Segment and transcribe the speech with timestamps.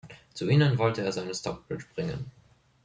[0.33, 2.31] Zu ihnen wollte er seine Stockbridge bringen.